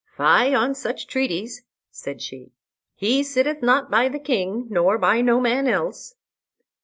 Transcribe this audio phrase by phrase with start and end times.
[0.17, 2.53] "Fie on such treaties," said she;
[2.95, 6.15] "he setteth not by the king, nor by no man else."